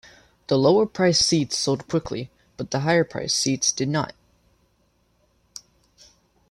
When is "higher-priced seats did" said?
2.79-3.87